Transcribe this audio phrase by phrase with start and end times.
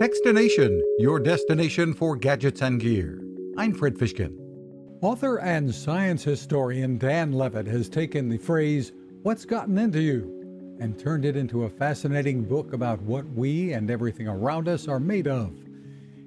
[0.00, 3.22] Techstination, your destination for gadgets and gear.
[3.58, 4.34] I'm Fred Fishkin.
[5.02, 8.92] Author and science historian Dan Levitt has taken the phrase,
[9.24, 13.90] What's Gotten Into You, and turned it into a fascinating book about what we and
[13.90, 15.54] everything around us are made of.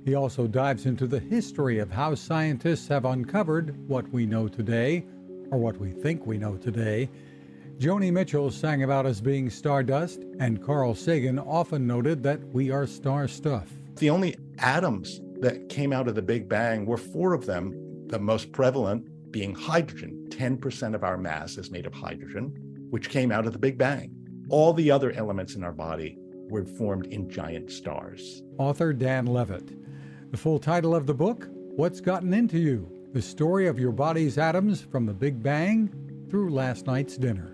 [0.05, 5.03] He also dives into the history of how scientists have uncovered what we know today,
[5.49, 7.09] or what we think we know today.
[7.83, 12.87] Joni Mitchell sang about us being stardust, and Carl Sagan often noted that we are
[12.87, 13.67] star stuff.
[13.97, 17.73] The only atoms that came out of the Big Bang were four of them,
[18.07, 20.27] the most prevalent being hydrogen.
[20.29, 24.15] 10% of our mass is made of hydrogen, which came out of the Big Bang.
[24.47, 28.43] All the other elements in our body were formed in giant stars.
[28.59, 30.31] Author Dan Levitt.
[30.31, 33.09] The full title of the book What's Gotten Into You?
[33.11, 35.93] The Story of Your Body's Atoms from the Big Bang
[36.29, 37.53] through Last Night's Dinner.